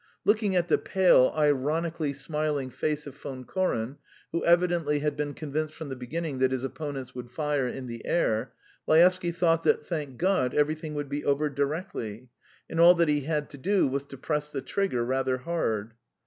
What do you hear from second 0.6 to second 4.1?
the pale, ironically smiling face of Von Koren,